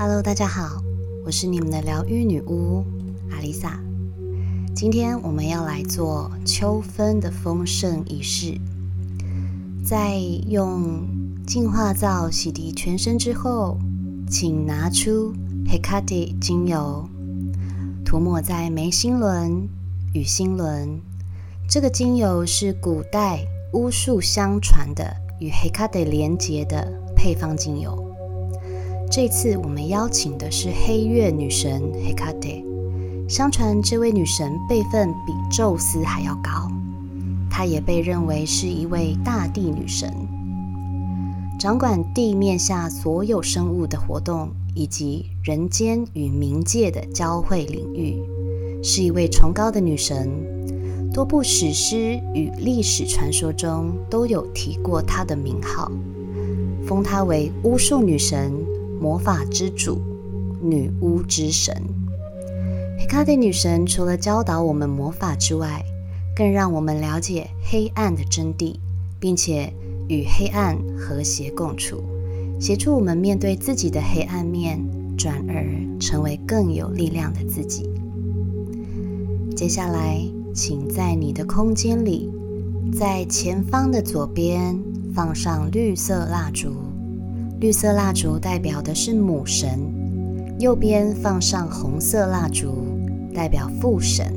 [0.00, 0.80] Hello，大家好，
[1.24, 2.84] 我是你们的疗愈女巫
[3.32, 3.80] 阿丽萨。
[4.72, 8.60] 今天我们要来做秋分的丰盛仪式，
[9.84, 10.16] 在
[10.46, 11.04] 用
[11.44, 13.76] 净化皂洗涤全身之后，
[14.30, 15.34] 请拿出
[15.66, 17.08] Hecate 精油，
[18.04, 19.68] 涂抹在眉心轮
[20.14, 21.00] 与心轮。
[21.68, 26.86] 这个精油是古代巫术相传的与 Hecate 连结的
[27.16, 28.07] 配方精油。
[29.10, 32.62] 这次我们邀请的是黑月女神 Hecate。
[33.26, 36.70] 相传这位女神辈分比宙斯还要高，
[37.50, 40.12] 她也被认为是一位大地女神，
[41.58, 48.22] 掌管地面下所有生物的活动以及人间与冥界的交汇领域，
[48.82, 50.30] 是一位崇高的女神。
[51.14, 55.90] 多部史诗与历史传说中都有提过她的名号，
[56.86, 58.52] 封她为巫术女神。
[59.00, 60.00] 魔法之主，
[60.60, 61.72] 女巫之神，
[62.98, 65.84] 黑卡蒂女神除了教导我们魔法之外，
[66.34, 68.76] 更让我们了解黑暗的真谛，
[69.20, 69.72] 并且
[70.08, 72.02] 与黑暗和谐共处，
[72.60, 74.80] 协助我们面对自己的黑暗面，
[75.16, 75.64] 转而
[76.00, 77.88] 成为更有力量的自己。
[79.54, 80.20] 接下来，
[80.54, 82.30] 请在你的空间里，
[82.92, 84.76] 在前方的左边
[85.14, 86.87] 放上绿色蜡烛。
[87.60, 89.80] 绿色蜡烛代表的是母神，
[90.60, 92.86] 右边放上红色蜡烛，
[93.34, 94.32] 代表父神。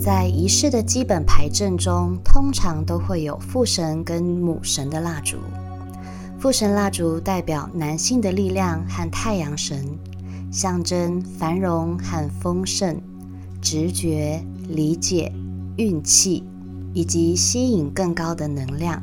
[0.00, 5.36] 在仪式的基本牌阵中，通常都会有父神跟母神的蜡烛。
[6.40, 9.86] 父神蜡烛代表男性的力量和太阳神，
[10.50, 13.00] 象征繁荣和丰盛、
[13.62, 15.32] 直觉、理解、
[15.76, 16.42] 运气
[16.92, 19.00] 以及吸引更高的能量。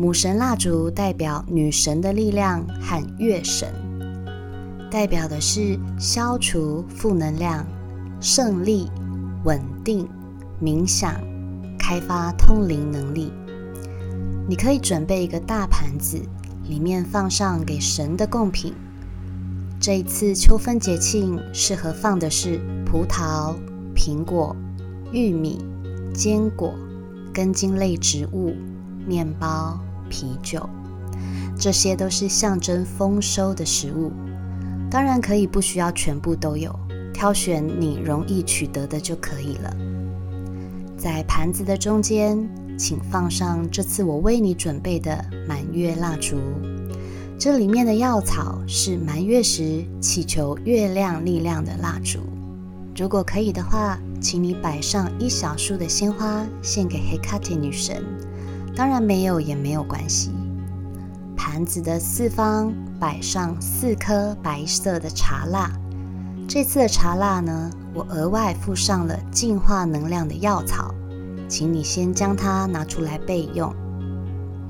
[0.00, 3.68] 母神蜡烛代表女神的力量和月神，
[4.88, 7.66] 代表的是消除负能量、
[8.20, 8.88] 胜利、
[9.42, 10.08] 稳定、
[10.62, 11.20] 冥想、
[11.76, 13.32] 开发通灵能力。
[14.48, 16.22] 你可以准备一个大盘子，
[16.68, 18.72] 里面放上给神的贡品。
[19.80, 23.52] 这一次秋分节庆适合放的是葡萄、
[23.96, 24.54] 苹果、
[25.10, 25.58] 玉米、
[26.14, 26.72] 坚果、
[27.34, 28.54] 根茎类植物、
[29.04, 29.76] 面包。
[30.08, 30.68] 啤酒，
[31.58, 34.12] 这些都是象征丰收的食物。
[34.90, 36.74] 当然可以不需要全部都有，
[37.12, 39.76] 挑选你容易取得的就可以了。
[40.96, 42.38] 在盘子的中间，
[42.76, 46.36] 请放上这次我为你准备的满月蜡烛。
[47.38, 52.18] 这里面的药草是满月时祈求月亮力量的蜡烛。
[52.96, 58.02] 如果可以的话，请你摆上一小束的鲜花，献给黑卡蒂女神。
[58.78, 60.30] 当然没有也没有关系。
[61.36, 65.68] 盘子的四方摆上四颗白色的茶蜡。
[66.46, 70.94] 这次的茶蜡呢，我额外附上了净化能量的药草，
[71.48, 73.74] 请你先将它拿出来备用。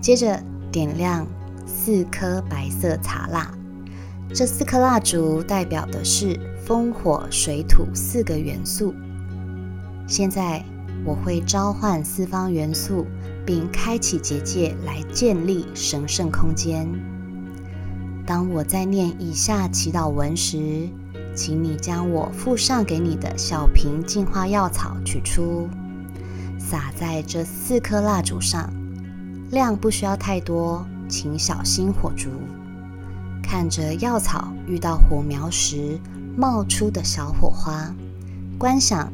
[0.00, 0.42] 接着
[0.72, 1.26] 点亮
[1.66, 3.52] 四颗白色茶蜡。
[4.32, 8.94] 这四颗蜡烛代表的是风、火、水、土四个元素。
[10.06, 10.64] 现在
[11.04, 13.04] 我会召唤四方元素。
[13.48, 16.86] 并开启结界来建立神圣空间。
[18.26, 20.86] 当我在念以下祈祷文时，
[21.34, 25.66] 请你将我附上给你的小瓶净化药草取出，
[26.58, 28.70] 撒在这四颗蜡烛上，
[29.50, 32.28] 量不需要太多，请小心火烛。
[33.42, 35.98] 看着药草遇到火苗时
[36.36, 37.94] 冒出的小火花，
[38.58, 39.10] 观想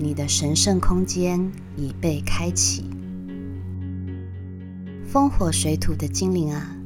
[0.00, 2.90] 你的神圣空间已被开启。
[5.10, 6.76] 风火水土的精灵啊，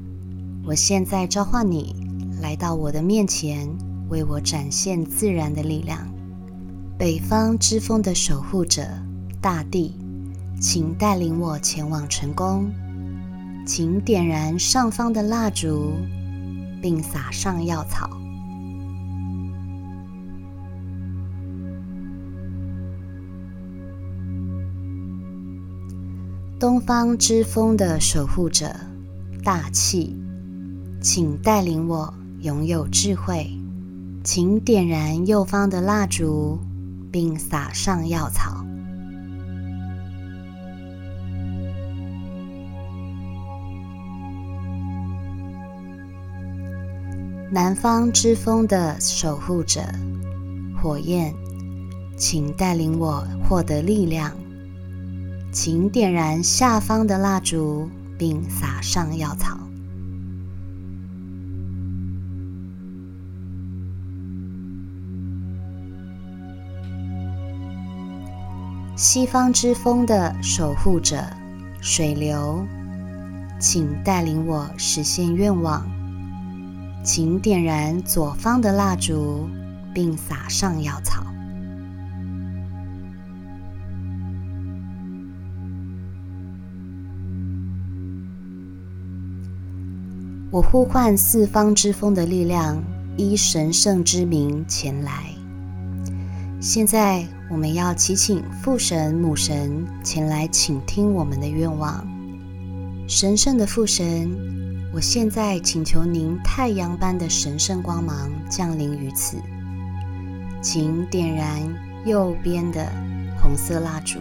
[0.64, 1.92] 我现在召唤你
[2.40, 3.68] 来到我的面前，
[4.10, 6.06] 为我展现自然的力量。
[6.96, 8.86] 北方之风的守护者
[9.40, 9.96] 大地，
[10.60, 12.70] 请带领我前往成功。
[13.66, 15.92] 请点燃上方的蜡烛，
[16.80, 18.08] 并撒上药草。
[26.62, 28.72] 东方之风的守护者，
[29.42, 30.16] 大气，
[31.00, 33.50] 请带领我拥有智慧。
[34.22, 36.60] 请点燃右方的蜡烛，
[37.10, 38.64] 并撒上药草。
[47.50, 49.80] 南方之风的守护者，
[50.80, 51.34] 火焰，
[52.16, 54.32] 请带领我获得力量。
[55.52, 59.58] 请点燃下方的蜡烛，并撒上药草。
[68.96, 71.22] 西方之风的守护者
[71.82, 72.66] 水流，
[73.58, 75.84] 请带领我实现愿望。
[77.04, 79.50] 请点燃左方的蜡烛，
[79.92, 81.31] 并撒上药草。
[90.52, 92.78] 我呼唤四方之风的力量，
[93.16, 95.24] 依神圣之名前来。
[96.60, 102.06] 现在，我们要祈请父神、母神前来倾听我们的愿望。
[103.08, 104.30] 神圣的父神，
[104.92, 109.38] 我现在请求您太阳般的神圣光芒降临于此，
[110.60, 111.62] 请点燃
[112.04, 112.92] 右边的
[113.40, 114.18] 红色蜡烛。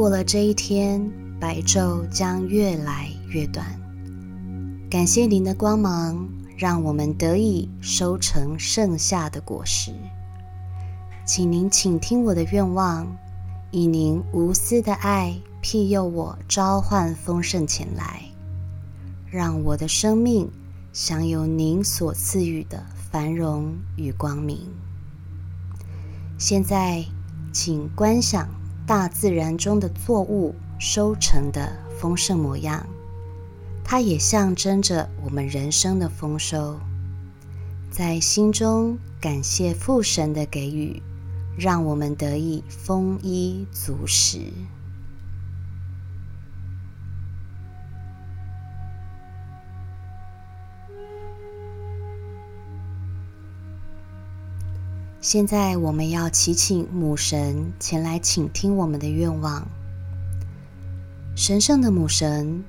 [0.00, 3.66] 过了这一天，白昼将越来越短。
[4.90, 6.26] 感谢您的光芒，
[6.56, 9.92] 让我们得以收成剩下的果实。
[11.26, 13.14] 请您倾听我的愿望，
[13.70, 18.22] 以您无私的爱庇佑我，召唤丰盛前来，
[19.30, 20.50] 让我的生命
[20.94, 24.60] 享有您所赐予的繁荣与光明。
[26.38, 27.04] 现在，
[27.52, 28.48] 请观想。
[28.90, 31.70] 大自然中的作物收成的
[32.00, 32.84] 丰盛模样，
[33.84, 36.76] 它也象征着我们人生的丰收。
[37.88, 41.00] 在心中感谢父神的给予，
[41.56, 44.40] 让我们得以丰衣足食。
[55.22, 59.68] 现在我们要祈请母神前来倾听我们的愿望。
[61.36, 62.64] 神圣的母神，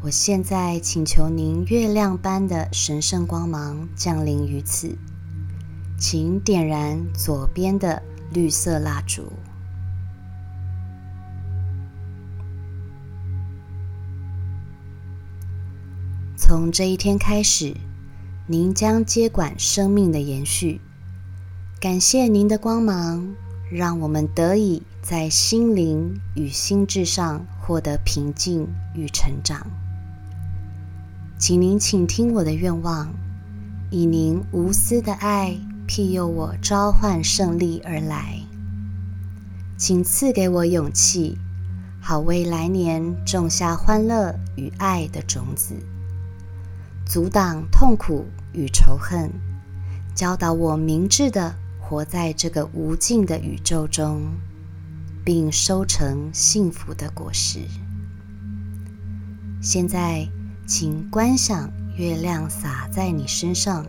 [0.00, 4.96] 我现在请求您月亮般的神圣光芒降临于此，
[5.98, 8.00] 请点燃左边的
[8.32, 9.32] 绿色蜡烛。
[16.36, 17.76] 从这一天开始，
[18.46, 20.80] 您将接管生命的延续。
[21.80, 23.36] 感谢您的光芒，
[23.70, 28.66] 让我们得以在心灵与心智上获得平静
[28.96, 29.64] 与成长。
[31.38, 33.14] 请您倾听我的愿望，
[33.92, 38.40] 以您无私的爱庇佑我，召唤胜利而来。
[39.76, 41.38] 请赐给我勇气，
[42.00, 45.76] 好为来年种下欢乐与爱的种子，
[47.06, 49.30] 阻挡痛苦与仇恨，
[50.12, 51.54] 教导我明智的。
[51.88, 54.20] 活在这个无尽的宇宙中，
[55.24, 57.60] 并收成幸福的果实。
[59.62, 60.28] 现在，
[60.66, 63.86] 请观想月亮洒在你身上，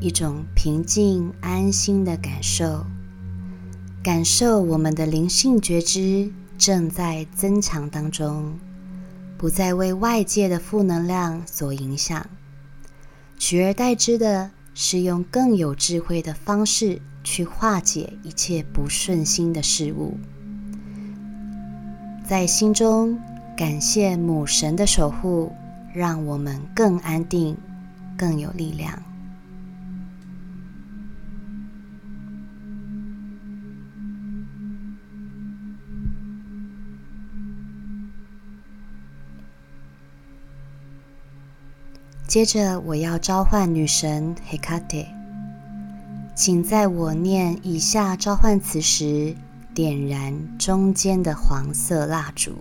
[0.00, 2.86] 一种平静安心的感受。
[4.00, 8.56] 感受我们的灵性觉知正在增强当中，
[9.36, 12.24] 不再为外界的负能量所影响，
[13.36, 14.52] 取而代之的。
[14.80, 20.18] 是用更有智慧的方式去化解一切不顺心的事物，
[22.26, 23.18] 在心中
[23.54, 25.52] 感谢母神的守护，
[25.92, 27.54] 让我们更安定、
[28.16, 29.02] 更有力量。
[42.26, 45.17] 接着，我要召唤女神 Hecate，
[46.38, 49.34] 请在我念以下召唤词时，
[49.74, 52.52] 点燃中间的黄色蜡烛。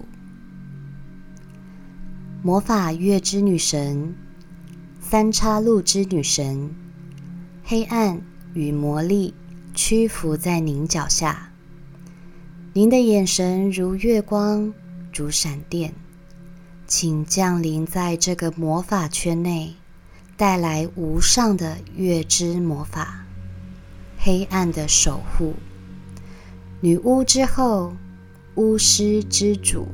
[2.41, 4.15] 魔法月之女神，
[4.99, 6.71] 三叉路之女神，
[7.63, 8.19] 黑暗
[8.55, 9.35] 与魔力
[9.75, 11.51] 屈服在您脚下。
[12.73, 14.73] 您的眼神如月光，
[15.13, 15.93] 如闪电。
[16.87, 19.75] 请降临在这个魔法圈内，
[20.35, 23.26] 带来无上的月之魔法，
[24.27, 25.53] 黑暗的守护，
[26.81, 27.93] 女巫之后，
[28.55, 29.87] 巫师之主，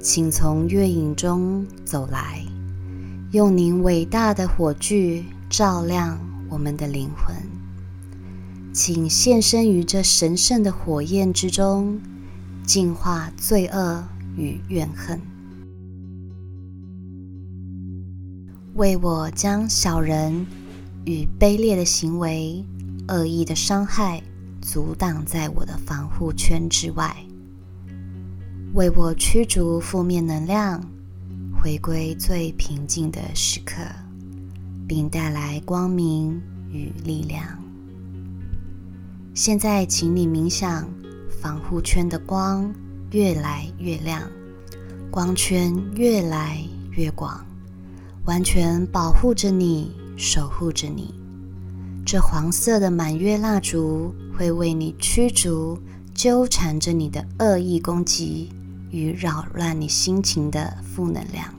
[0.00, 2.42] 请从月影中走来，
[3.32, 7.36] 用您伟大的火炬照亮我们的灵魂，
[8.72, 12.00] 请现身于这神圣的火焰之中，
[12.64, 14.02] 净化罪恶
[14.38, 15.20] 与怨恨。
[18.72, 20.46] 为我将小人
[21.04, 22.64] 与卑劣的行为、
[23.08, 24.22] 恶意的伤害
[24.62, 27.14] 阻挡在我的防护圈之外，
[28.72, 30.82] 为我驱逐负面能量，
[31.60, 33.82] 回归最平静的时刻，
[34.88, 37.44] 并带来光明与力量。
[39.34, 40.88] 现在，请你冥想，
[41.42, 42.72] 防护圈的光
[43.10, 44.22] 越来越亮，
[45.10, 47.44] 光圈越来越广，
[48.24, 51.14] 完全保护着你，守护着你。
[52.06, 55.78] 这黄色的满月蜡烛会为你驱逐
[56.14, 58.52] 纠缠着你的恶意攻击
[58.90, 61.52] 与扰乱你心情的负能量。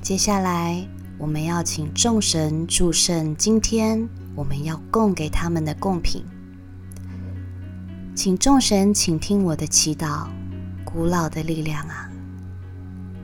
[0.00, 6.22] 接下来，我们要请众神祝圣今天我们要供给他们的贡品。
[8.14, 10.28] 请众神请听我的祈祷，
[10.84, 12.10] 古老的力量啊，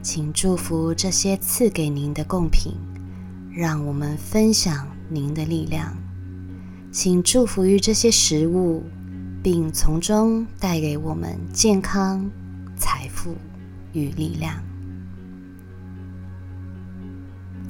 [0.00, 2.72] 请祝福这些赐给您的贡品，
[3.52, 5.94] 让我们分享您的力量。
[6.90, 8.82] 请祝福于这些食物，
[9.42, 12.28] 并从中带给我们健康、
[12.74, 13.36] 财富
[13.92, 14.58] 与力量。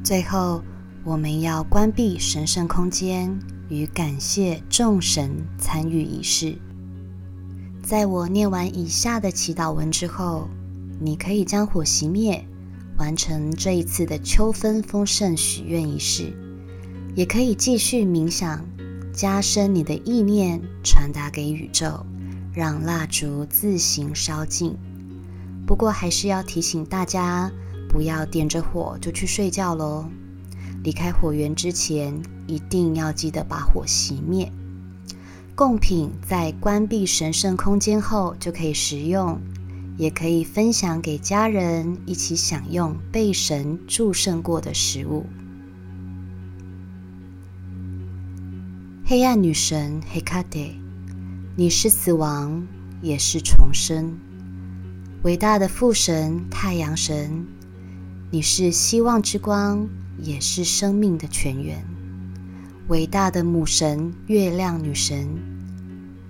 [0.05, 0.63] 最后，
[1.03, 3.37] 我们要关闭神圣空间，
[3.69, 6.57] 与感谢众神参与仪式。
[7.89, 10.47] 在我念完以下的祈祷文之后，
[11.01, 12.47] 你可以将火熄灭，
[12.99, 16.35] 完成这一次的秋分丰盛许愿仪式。
[17.15, 18.63] 也可以继续冥想，
[19.11, 22.05] 加深你的意念，传达给宇宙，
[22.53, 24.77] 让蜡烛自行烧尽。
[25.67, 27.51] 不过，还是要提醒大家。
[27.89, 30.05] 不要点着火就去睡觉喽！
[30.85, 34.53] 离开火源之前，一定要记得把火熄灭。
[35.59, 39.41] 贡品在关闭神圣空间后就可以食用，
[39.97, 45.27] 也可以分享给家人一起享用被神祝圣过的食物。
[49.05, 50.61] 黑暗女神黑卡德，
[51.57, 52.65] 你是死亡，
[53.03, 54.17] 也是重生。
[55.25, 57.45] 伟大的父神太阳神。
[58.31, 59.89] 你是希望之光，
[60.23, 61.85] 也是生命的泉源。
[62.89, 65.29] 伟大的母神月亮女神，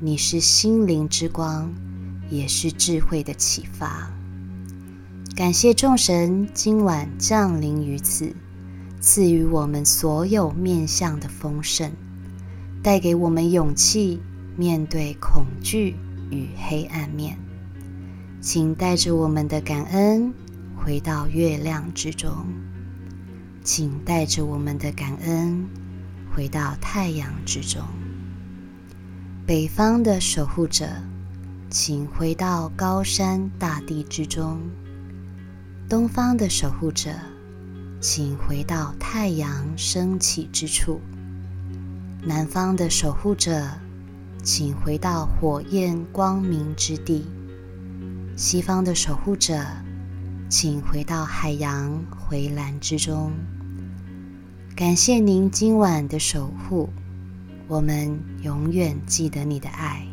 [0.00, 1.72] 你是心灵之光，
[2.30, 4.10] 也是智慧的启发。
[5.36, 8.34] 感谢众神今晚降临于此，
[9.00, 11.92] 赐予我们所有面向的丰盛，
[12.82, 14.20] 带给我们勇气
[14.56, 15.94] 面对恐惧
[16.32, 17.38] 与黑暗面。
[18.40, 20.34] 请带着我们的感恩。
[20.76, 22.32] 回到月亮之中，
[23.62, 25.68] 请带着我们的感恩
[26.38, 27.82] 回到太阳之中。
[29.44, 30.86] 北方的守护者，
[31.68, 34.56] 请回到高山大地之中；
[35.88, 37.10] 东方的守护者，
[38.00, 41.00] 请回到太阳升起之处；
[42.22, 43.68] 南方的守护者，
[44.40, 47.24] 请回到火焰光明之地；
[48.36, 49.60] 西方的守护者。
[50.48, 53.32] 请回到海洋回蓝之中。
[54.78, 56.88] 感谢您今晚的守护，
[57.66, 60.06] 我们永远记得你的爱。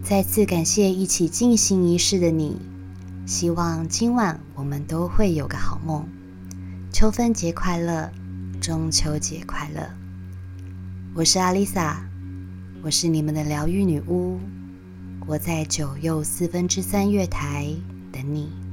[0.00, 2.56] 再次感谢一起进行仪式的你，
[3.26, 6.06] 希望今晚我们都会有个好梦。
[6.92, 8.12] 秋分节快乐，
[8.60, 9.90] 中秋节快乐！
[11.16, 12.00] 我是阿丽萨，
[12.80, 14.38] 我是你们的疗愈女巫，
[15.26, 17.74] 我在九又四分之三月台。
[18.12, 18.63] 等你。